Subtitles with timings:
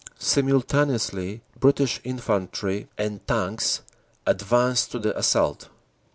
[0.17, 3.83] Simultaneously British infantry and tanks
[4.25, 5.69] advanced to the assault.